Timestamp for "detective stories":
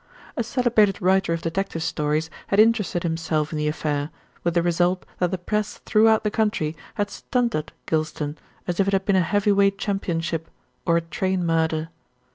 1.43-2.31